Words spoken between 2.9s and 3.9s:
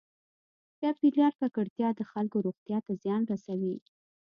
زیان رسوي.